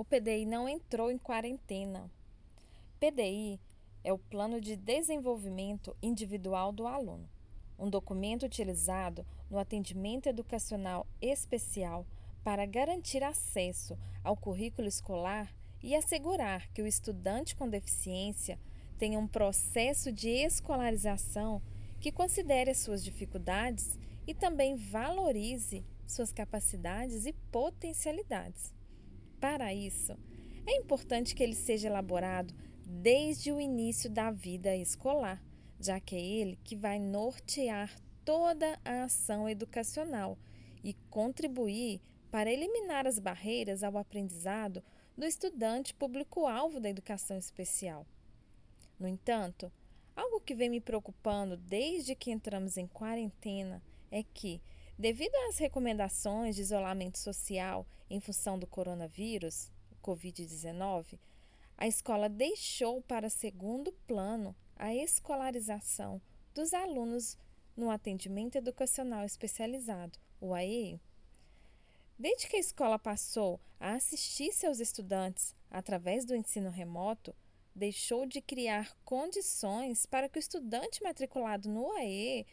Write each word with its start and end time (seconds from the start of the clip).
o 0.00 0.04
PDI 0.04 0.46
não 0.46 0.66
entrou 0.66 1.10
em 1.10 1.18
quarentena. 1.18 2.10
PDI 2.98 3.60
é 4.02 4.10
o 4.10 4.18
Plano 4.18 4.58
de 4.58 4.74
Desenvolvimento 4.74 5.94
Individual 6.02 6.72
do 6.72 6.86
Aluno, 6.86 7.28
um 7.78 7.90
documento 7.90 8.46
utilizado 8.46 9.26
no 9.50 9.58
atendimento 9.58 10.26
educacional 10.26 11.06
especial 11.20 12.06
para 12.42 12.64
garantir 12.64 13.22
acesso 13.22 13.94
ao 14.24 14.38
currículo 14.38 14.88
escolar 14.88 15.54
e 15.82 15.94
assegurar 15.94 16.66
que 16.72 16.80
o 16.80 16.86
estudante 16.86 17.54
com 17.54 17.68
deficiência 17.68 18.58
tenha 18.98 19.18
um 19.18 19.28
processo 19.28 20.10
de 20.10 20.30
escolarização 20.30 21.60
que 22.00 22.10
considere 22.10 22.70
as 22.70 22.78
suas 22.78 23.04
dificuldades 23.04 23.98
e 24.26 24.32
também 24.32 24.76
valorize 24.76 25.84
suas 26.06 26.32
capacidades 26.32 27.26
e 27.26 27.34
potencialidades. 27.52 28.79
Para 29.40 29.72
isso, 29.72 30.16
é 30.66 30.76
importante 30.76 31.34
que 31.34 31.42
ele 31.42 31.54
seja 31.54 31.88
elaborado 31.88 32.54
desde 32.84 33.50
o 33.50 33.60
início 33.60 34.10
da 34.10 34.30
vida 34.30 34.76
escolar, 34.76 35.42
já 35.80 35.98
que 35.98 36.14
é 36.14 36.20
ele 36.20 36.58
que 36.62 36.76
vai 36.76 36.98
nortear 36.98 37.90
toda 38.24 38.78
a 38.84 39.04
ação 39.04 39.48
educacional 39.48 40.38
e 40.84 40.94
contribuir 41.08 42.00
para 42.30 42.52
eliminar 42.52 43.06
as 43.06 43.18
barreiras 43.18 43.82
ao 43.82 43.96
aprendizado 43.96 44.82
do 45.16 45.24
estudante 45.24 45.94
público-alvo 45.94 46.78
da 46.78 46.90
educação 46.90 47.36
especial. 47.36 48.06
No 48.98 49.08
entanto, 49.08 49.72
algo 50.14 50.40
que 50.40 50.54
vem 50.54 50.68
me 50.68 50.80
preocupando 50.80 51.56
desde 51.56 52.14
que 52.14 52.30
entramos 52.30 52.76
em 52.76 52.86
quarentena 52.86 53.82
é 54.10 54.22
que, 54.22 54.60
devido 55.00 55.34
às 55.48 55.56
recomendações 55.56 56.54
de 56.54 56.60
isolamento 56.60 57.16
social 57.16 57.86
em 58.10 58.20
função 58.20 58.58
do 58.58 58.66
coronavírus, 58.66 59.72
Covid-19, 60.02 61.18
a 61.78 61.88
escola 61.88 62.28
deixou 62.28 63.00
para 63.00 63.30
segundo 63.30 63.92
plano 64.06 64.54
a 64.76 64.94
escolarização 64.94 66.20
dos 66.54 66.74
alunos 66.74 67.38
no 67.74 67.90
atendimento 67.90 68.56
educacional 68.56 69.24
especializado, 69.24 70.18
o 70.38 70.52
AEI. 70.52 71.00
Desde 72.18 72.46
que 72.46 72.56
a 72.56 72.60
escola 72.60 72.98
passou 72.98 73.58
a 73.78 73.94
assistir 73.94 74.52
seus 74.52 74.80
estudantes 74.80 75.56
através 75.70 76.26
do 76.26 76.36
ensino 76.36 76.68
remoto, 76.68 77.34
deixou 77.74 78.26
de 78.26 78.42
criar 78.42 78.94
condições 79.02 80.04
para 80.04 80.28
que 80.28 80.38
o 80.38 80.40
estudante 80.40 81.02
matriculado 81.02 81.70
no 81.70 81.90
AE 81.92 82.46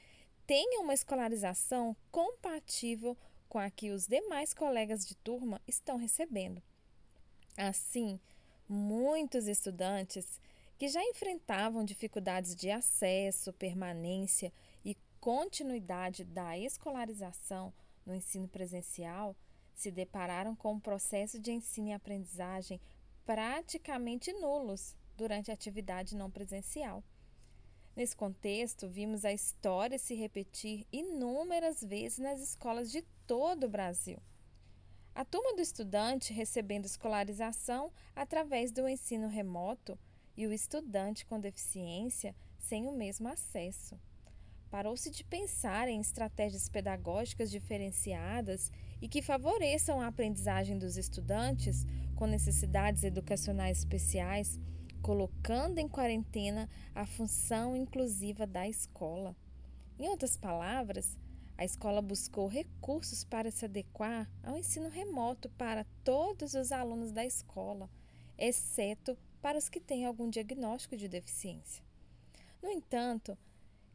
tenha 0.47 0.79
uma 0.79 0.93
escolarização 0.93 1.93
compatível 2.09 3.17
com 3.49 3.59
a 3.59 3.69
que 3.69 3.91
os 3.91 4.07
demais 4.07 4.53
colegas 4.53 5.05
de 5.05 5.13
turma 5.15 5.61
estão 5.67 5.97
recebendo. 5.97 6.63
Assim, 7.57 8.17
muitos 8.67 9.47
estudantes 9.47 10.39
que 10.77 10.87
já 10.87 11.03
enfrentavam 11.03 11.83
dificuldades 11.83 12.55
de 12.55 12.71
acesso, 12.71 13.51
permanência 13.53 14.53
e 14.85 14.95
continuidade 15.19 16.23
da 16.23 16.57
escolarização 16.57 17.73
no 18.05 18.15
ensino 18.15 18.47
presencial 18.47 19.35
se 19.75 19.91
depararam 19.91 20.55
com 20.55 20.73
um 20.73 20.79
processo 20.79 21.39
de 21.39 21.51
ensino 21.51 21.89
e 21.89 21.93
aprendizagem 21.93 22.79
praticamente 23.25 24.31
nulos 24.31 24.95
durante 25.17 25.51
a 25.51 25.53
atividade 25.53 26.15
não 26.15 26.31
presencial. 26.31 27.03
Nesse 27.97 28.15
contexto, 28.15 28.87
vimos 28.87 29.25
a 29.25 29.33
história 29.33 29.97
se 29.97 30.13
repetir 30.13 30.85
inúmeras 30.93 31.83
vezes 31.83 32.19
nas 32.19 32.39
escolas 32.39 32.91
de 32.91 33.01
todo 33.25 33.63
o 33.63 33.69
Brasil. 33.69 34.19
A 35.15 35.25
turma 35.25 35.55
do 35.55 35.63
estudante 35.63 36.31
recebendo 36.31 36.85
escolarização 36.85 37.91
através 38.15 38.71
do 38.71 38.87
ensino 38.87 39.27
remoto 39.27 39.97
e 40.37 40.45
o 40.45 40.53
estudante 40.53 41.25
com 41.25 41.39
deficiência 41.39 42.35
sem 42.59 42.85
o 42.85 42.91
mesmo 42.91 43.29
acesso. 43.29 43.99
Parou-se 44.69 45.09
de 45.09 45.23
pensar 45.23 45.87
em 45.87 45.99
estratégias 45.99 46.69
pedagógicas 46.69 47.49
diferenciadas 47.49 48.71
e 49.01 49.07
que 49.07 49.23
favoreçam 49.23 49.99
a 49.99 50.05
aprendizagem 50.05 50.77
dos 50.77 50.97
estudantes 50.97 51.83
com 52.15 52.27
necessidades 52.27 53.03
educacionais 53.03 53.79
especiais 53.79 54.59
colocando 55.07 55.77
em 55.77 55.87
quarentena 55.87 56.69
a 56.93 57.05
função 57.05 57.77
inclusiva 57.77 58.45
da 58.45 58.67
escola. 58.67 59.33
Em 59.97 60.09
outras 60.09 60.35
palavras, 60.35 61.17
a 61.57 61.63
escola 61.63 62.01
buscou 62.01 62.45
recursos 62.45 63.23
para 63.23 63.49
se 63.49 63.63
adequar 63.63 64.29
ao 64.43 64.57
ensino 64.57 64.89
remoto 64.89 65.49
para 65.51 65.85
todos 66.03 66.55
os 66.55 66.73
alunos 66.73 67.13
da 67.13 67.25
escola, 67.25 67.89
exceto 68.37 69.17
para 69.41 69.57
os 69.57 69.69
que 69.69 69.79
têm 69.79 70.05
algum 70.05 70.29
diagnóstico 70.29 70.97
de 70.97 71.07
deficiência. 71.07 71.81
No 72.61 72.69
entanto, 72.69 73.37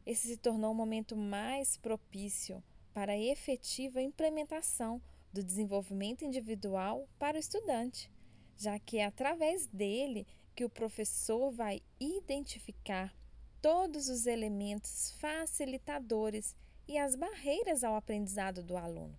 esse 0.07 0.27
se 0.29 0.37
tornou 0.37 0.71
o 0.71 0.75
momento 0.75 1.15
mais 1.15 1.77
propício 1.77 2.63
para 2.91 3.11
a 3.11 3.19
efetiva 3.19 4.01
implementação 4.01 4.99
do 5.31 5.43
desenvolvimento 5.43 6.25
individual 6.25 7.07
para 7.19 7.37
o 7.37 7.39
estudante, 7.39 8.11
já 8.57 8.79
que 8.79 8.97
é 8.97 9.05
através 9.05 9.67
dele 9.67 10.25
que 10.55 10.65
o 10.65 10.69
professor 10.69 11.51
vai 11.51 11.81
identificar 11.99 13.13
todos 13.61 14.09
os 14.09 14.25
elementos 14.25 15.11
facilitadores 15.19 16.55
e 16.87 16.97
as 16.97 17.15
barreiras 17.15 17.83
ao 17.83 17.95
aprendizado 17.95 18.61
do 18.61 18.75
aluno. 18.77 19.17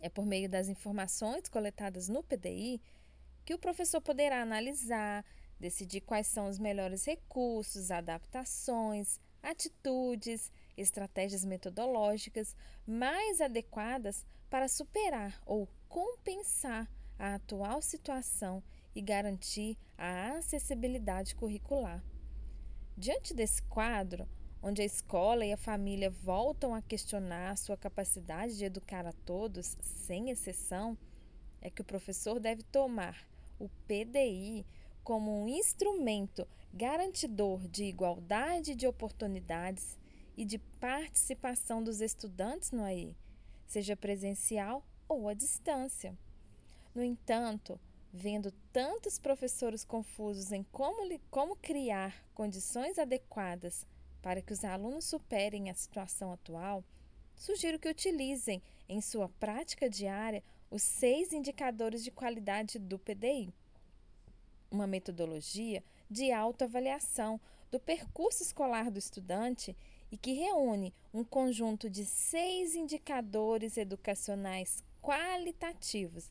É 0.00 0.08
por 0.08 0.24
meio 0.24 0.48
das 0.48 0.68
informações 0.68 1.48
coletadas 1.48 2.08
no 2.08 2.22
PDI 2.22 2.80
que 3.44 3.54
o 3.54 3.58
professor 3.58 4.00
poderá 4.00 4.40
analisar, 4.40 5.24
decidir 5.58 6.00
quais 6.02 6.26
são 6.26 6.48
os 6.48 6.58
melhores 6.58 7.04
recursos, 7.04 7.90
adaptações, 7.90 9.18
atitudes, 9.42 10.50
estratégias 10.76 11.44
metodológicas 11.44 12.56
mais 12.86 13.40
adequadas 13.40 14.24
para 14.48 14.68
superar 14.68 15.40
ou 15.44 15.68
compensar 15.88 16.88
a 17.18 17.34
atual 17.34 17.82
situação 17.82 18.62
e 18.94 19.00
garantir 19.00 19.76
a 19.98 20.32
acessibilidade 20.32 21.34
curricular. 21.34 22.02
Diante 22.96 23.34
desse 23.34 23.62
quadro, 23.64 24.28
onde 24.62 24.80
a 24.80 24.84
escola 24.84 25.44
e 25.44 25.52
a 25.52 25.56
família 25.56 26.08
voltam 26.10 26.74
a 26.74 26.80
questionar 26.80 27.56
sua 27.58 27.76
capacidade 27.76 28.56
de 28.56 28.64
educar 28.64 29.06
a 29.06 29.12
todos, 29.12 29.76
sem 29.82 30.30
exceção, 30.30 30.96
é 31.60 31.68
que 31.68 31.82
o 31.82 31.84
professor 31.84 32.38
deve 32.38 32.62
tomar 32.62 33.26
o 33.58 33.68
PDI 33.86 34.64
como 35.02 35.42
um 35.42 35.48
instrumento 35.48 36.46
garantidor 36.72 37.68
de 37.68 37.84
igualdade 37.84 38.74
de 38.74 38.86
oportunidades 38.86 39.98
e 40.36 40.44
de 40.44 40.58
participação 40.58 41.82
dos 41.82 42.00
estudantes 42.00 42.70
no 42.72 42.82
AI, 42.82 43.14
seja 43.66 43.96
presencial 43.96 44.84
ou 45.08 45.28
à 45.28 45.34
distância. 45.34 46.16
No 46.94 47.02
entanto, 47.02 47.78
vendo 48.16 48.52
tantos 48.72 49.18
professores 49.18 49.84
confusos 49.84 50.52
em 50.52 50.62
como, 50.70 51.02
como 51.32 51.56
criar 51.56 52.24
condições 52.32 52.96
adequadas 52.96 53.84
para 54.22 54.40
que 54.40 54.52
os 54.52 54.64
alunos 54.64 55.04
superem 55.04 55.68
a 55.68 55.74
situação 55.74 56.30
atual, 56.30 56.84
sugiro 57.34 57.76
que 57.76 57.88
utilizem 57.88 58.62
em 58.88 59.00
sua 59.00 59.28
prática 59.28 59.90
diária 59.90 60.44
os 60.70 60.80
seis 60.80 61.32
indicadores 61.32 62.04
de 62.04 62.12
qualidade 62.12 62.78
do 62.78 63.00
PDI. 63.00 63.52
Uma 64.70 64.86
metodologia 64.86 65.82
de 66.08 66.30
autoavaliação 66.30 67.40
do 67.68 67.80
percurso 67.80 68.44
escolar 68.44 68.92
do 68.92 68.98
estudante 69.00 69.76
e 70.12 70.16
que 70.16 70.34
reúne 70.34 70.94
um 71.12 71.24
conjunto 71.24 71.90
de 71.90 72.04
seis 72.04 72.76
indicadores 72.76 73.76
educacionais 73.76 74.84
qualitativos 75.02 76.30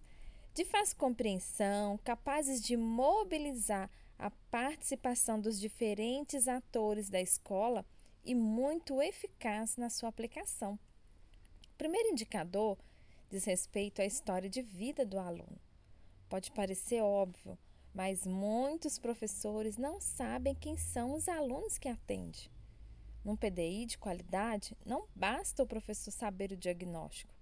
de 0.54 0.64
fácil 0.64 0.98
compreensão, 0.98 1.98
capazes 2.04 2.62
de 2.62 2.78
mobilizar 2.78 3.90
a 4.20 4.30
participação 4.30 5.40
dos 5.40 5.60
diferentes 5.60 6.48
atores 6.48 7.10
da 7.10 7.20
escola 7.20 7.84
e 8.24 8.36
muito 8.36 9.02
eficaz 9.02 9.76
na 9.78 9.90
sua 9.90 10.10
aplicação. 10.10 10.78
O 11.74 11.78
primeiro 11.78 12.10
indicador 12.10 12.78
diz 13.32 13.46
respeito 13.46 14.02
à 14.02 14.06
história 14.06 14.48
de 14.48 14.62
vida 14.62 15.04
do 15.04 15.18
aluno. 15.18 15.60
Pode 16.30 16.52
parecer 16.52 17.02
óbvio, 17.02 17.58
mas 17.92 18.26
muitos 18.28 19.00
professores 19.00 19.76
não 19.76 20.00
sabem 20.00 20.54
quem 20.54 20.78
são 20.78 21.16
os 21.16 21.28
alunos 21.28 21.80
que 21.80 21.90
atende. 21.90 22.52
Num 23.26 23.36
PDI 23.36 23.86
de 23.88 23.98
qualidade, 23.98 24.78
não 24.86 25.08
basta 25.16 25.64
o 25.64 25.68
professor 25.68 26.12
saber 26.12 26.52
o 26.52 26.58
diagnóstico 26.58 27.34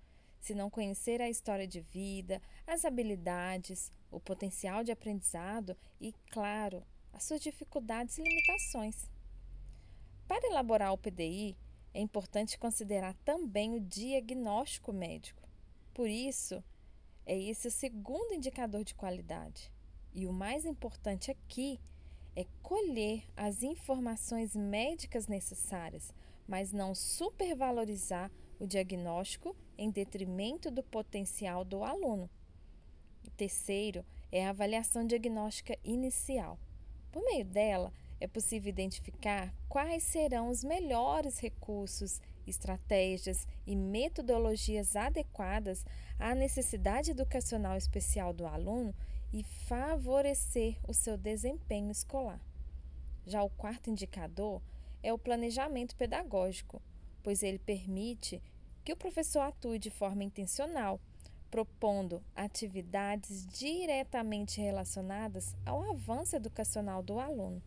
se 0.41 0.55
não 0.55 0.69
conhecer 0.69 1.21
a 1.21 1.29
história 1.29 1.67
de 1.67 1.79
vida, 1.79 2.41
as 2.65 2.83
habilidades, 2.83 3.93
o 4.09 4.19
potencial 4.19 4.83
de 4.83 4.91
aprendizado 4.91 5.77
e, 5.99 6.13
claro, 6.31 6.83
as 7.13 7.23
suas 7.23 7.39
dificuldades 7.39 8.17
e 8.17 8.23
limitações. 8.23 9.09
Para 10.27 10.47
elaborar 10.47 10.91
o 10.91 10.97
PDI, 10.97 11.55
é 11.93 12.01
importante 12.01 12.57
considerar 12.57 13.13
também 13.23 13.75
o 13.75 13.79
diagnóstico 13.79 14.91
médico. 14.91 15.47
Por 15.93 16.09
isso, 16.09 16.63
é 17.25 17.37
esse 17.37 17.67
o 17.67 17.71
segundo 17.71 18.33
indicador 18.33 18.83
de 18.83 18.95
qualidade. 18.95 19.71
E 20.13 20.25
o 20.25 20.33
mais 20.33 20.65
importante 20.65 21.29
aqui 21.29 21.79
é 22.35 22.45
colher 22.63 23.23
as 23.35 23.61
informações 23.61 24.55
médicas 24.55 25.27
necessárias, 25.27 26.13
mas 26.47 26.71
não 26.71 26.95
supervalorizar 26.95 28.31
o 28.59 28.65
diagnóstico 28.65 29.55
em 29.81 29.89
detrimento 29.89 30.69
do 30.69 30.83
potencial 30.83 31.65
do 31.65 31.83
aluno. 31.83 32.29
E 33.23 33.31
terceiro 33.31 34.05
é 34.31 34.45
a 34.45 34.51
avaliação 34.51 35.07
diagnóstica 35.07 35.75
inicial. 35.83 36.59
Por 37.11 37.23
meio 37.23 37.43
dela, 37.43 37.91
é 38.19 38.27
possível 38.27 38.69
identificar 38.69 39.51
quais 39.67 40.03
serão 40.03 40.49
os 40.49 40.63
melhores 40.63 41.39
recursos, 41.39 42.21
estratégias 42.45 43.47
e 43.65 43.75
metodologias 43.75 44.95
adequadas 44.95 45.83
à 46.19 46.35
necessidade 46.35 47.09
educacional 47.09 47.75
especial 47.75 48.33
do 48.33 48.45
aluno 48.45 48.93
e 49.33 49.43
favorecer 49.43 50.77
o 50.87 50.93
seu 50.93 51.17
desempenho 51.17 51.89
escolar. 51.89 52.39
Já 53.25 53.41
o 53.41 53.49
quarto 53.49 53.89
indicador 53.89 54.61
é 55.01 55.11
o 55.11 55.17
planejamento 55.17 55.95
pedagógico, 55.95 56.79
pois 57.23 57.41
ele 57.41 57.57
permite 57.57 58.39
que 58.83 58.93
o 58.93 58.97
professor 58.97 59.41
atue 59.41 59.77
de 59.77 59.89
forma 59.89 60.23
intencional, 60.23 60.99
propondo 61.49 62.23
atividades 62.35 63.45
diretamente 63.47 64.59
relacionadas 64.61 65.55
ao 65.65 65.91
avanço 65.91 66.35
educacional 66.35 67.03
do 67.03 67.19
aluno. 67.19 67.61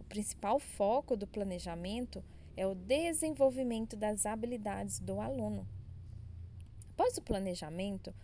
O 0.00 0.04
principal 0.04 0.58
foco 0.58 1.16
do 1.16 1.26
planejamento 1.26 2.22
é 2.56 2.66
o 2.66 2.74
desenvolvimento 2.74 3.96
das 3.96 4.26
habilidades 4.26 4.98
do 4.98 5.20
aluno. 5.20 5.66
Após 6.90 7.16
o 7.16 7.22
planejamento, 7.22 8.14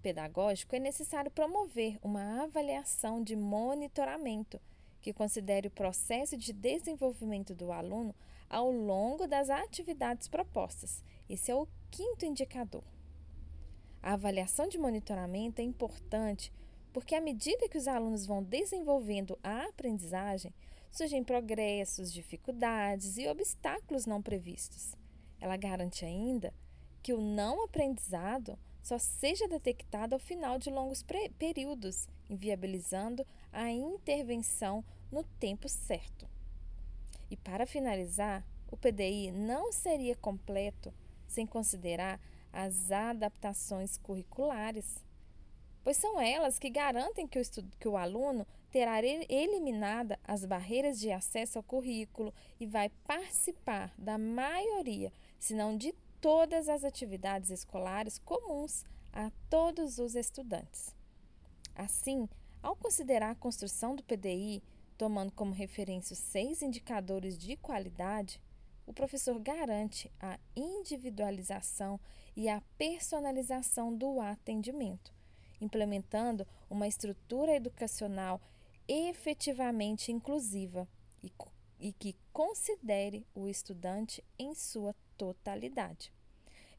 pedagógico, 0.00 0.74
é 0.74 0.78
necessário 0.78 1.30
promover 1.30 1.98
uma 2.02 2.42
avaliação 2.42 3.22
de 3.22 3.36
monitoramento 3.36 4.60
que 5.02 5.12
considere 5.12 5.68
o 5.68 5.70
processo 5.70 6.36
de 6.36 6.52
desenvolvimento 6.52 7.54
do 7.54 7.70
aluno 7.70 8.14
ao 8.48 8.70
longo 8.70 9.26
das 9.26 9.50
atividades 9.50 10.28
propostas. 10.28 11.04
Esse 11.28 11.50
é 11.50 11.54
o 11.54 11.66
quinto 11.90 12.26
indicador. 12.26 12.84
A 14.02 14.12
avaliação 14.12 14.68
de 14.68 14.76
monitoramento 14.76 15.60
é 15.60 15.64
importante 15.64 16.52
porque, 16.92 17.14
à 17.14 17.20
medida 17.20 17.68
que 17.68 17.78
os 17.78 17.88
alunos 17.88 18.26
vão 18.26 18.42
desenvolvendo 18.42 19.38
a 19.42 19.64
aprendizagem, 19.64 20.54
surgem 20.90 21.24
progressos, 21.24 22.12
dificuldades 22.12 23.16
e 23.16 23.26
obstáculos 23.26 24.06
não 24.06 24.22
previstos. 24.22 24.94
Ela 25.40 25.56
garante 25.56 26.04
ainda 26.04 26.52
que 27.02 27.12
o 27.12 27.20
não 27.20 27.64
aprendizado 27.64 28.58
só 28.82 28.98
seja 28.98 29.48
detectada 29.48 30.14
ao 30.14 30.20
final 30.20 30.58
de 30.58 30.70
longos 30.70 31.02
períodos, 31.38 32.06
inviabilizando 32.28 33.26
a 33.50 33.70
intervenção 33.70 34.84
no 35.10 35.24
tempo 35.24 35.68
certo. 35.68 36.28
E 37.30 37.36
para 37.36 37.66
finalizar, 37.66 38.46
o 38.70 38.76
PDI 38.76 39.32
não 39.32 39.72
seria 39.72 40.14
completo 40.14 40.92
sem 41.26 41.46
considerar 41.46 42.20
as 42.52 42.90
adaptações 42.90 43.96
curriculares, 43.96 45.04
pois 45.82 45.96
são 45.96 46.20
elas 46.20 46.58
que 46.58 46.70
garantem 46.70 47.26
que 47.26 47.38
o, 47.38 47.42
que 47.78 47.88
o 47.88 47.96
aluno 47.96 48.46
terá 48.70 49.00
eliminada 49.02 50.18
as 50.24 50.44
barreiras 50.44 50.98
de 50.98 51.12
acesso 51.12 51.58
ao 51.58 51.62
currículo 51.62 52.32
e 52.58 52.66
vai 52.66 52.88
participar 53.06 53.92
da 53.96 54.18
maioria, 54.18 55.12
se 55.38 55.54
não 55.54 55.76
de 55.76 55.94
todas 56.20 56.68
as 56.68 56.84
atividades 56.84 57.50
escolares 57.50 58.18
comuns 58.18 58.84
a 59.12 59.30
todos 59.48 59.98
os 59.98 60.16
estudantes. 60.16 60.94
Assim, 61.74 62.28
ao 62.62 62.74
considerar 62.74 63.30
a 63.30 63.34
construção 63.34 63.94
do 63.94 64.02
PDI, 64.02 64.62
tomando 64.96 65.32
como 65.32 65.52
referência 65.52 66.14
os 66.14 66.18
seis 66.18 66.62
indicadores 66.62 67.36
de 67.36 67.56
qualidade, 67.56 68.40
o 68.86 68.92
professor 68.92 69.38
garante 69.38 70.10
a 70.20 70.38
individualização 70.54 71.98
e 72.36 72.48
a 72.48 72.60
personalização 72.76 73.94
do 73.94 74.20
atendimento, 74.20 75.12
implementando 75.60 76.46
uma 76.68 76.86
estrutura 76.86 77.54
educacional 77.54 78.40
efetivamente 78.86 80.12
inclusiva 80.12 80.86
e, 81.22 81.32
e 81.80 81.92
que 81.92 82.16
considere 82.32 83.26
o 83.34 83.48
estudante 83.48 84.22
em 84.38 84.54
sua 84.54 84.94
totalidade. 85.16 86.12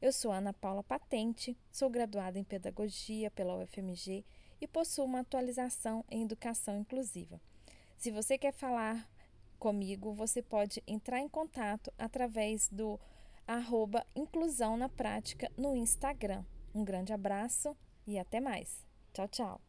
Eu 0.00 0.12
sou 0.12 0.30
Ana 0.30 0.52
Paula 0.52 0.82
Patente, 0.82 1.56
sou 1.72 1.88
graduada 1.88 2.38
em 2.38 2.44
Pedagogia 2.44 3.30
pela 3.30 3.56
UFMG 3.56 4.24
e 4.60 4.66
possuo 4.66 5.04
uma 5.04 5.20
atualização 5.20 6.04
em 6.10 6.22
Educação 6.22 6.76
Inclusiva. 6.78 7.40
Se 7.96 8.10
você 8.10 8.36
quer 8.36 8.52
falar 8.52 9.08
comigo, 9.66 10.12
você 10.12 10.40
pode 10.40 10.80
entrar 10.86 11.18
em 11.18 11.28
contato 11.28 11.92
através 11.98 12.68
do 12.68 13.00
arroba 13.44 14.06
Inclusão 14.14 14.76
na 14.76 14.88
Prática 14.88 15.50
no 15.56 15.74
Instagram. 15.74 16.44
Um 16.72 16.84
grande 16.84 17.12
abraço 17.12 17.76
e 18.06 18.16
até 18.16 18.38
mais. 18.38 18.86
Tchau, 19.12 19.26
tchau. 19.26 19.65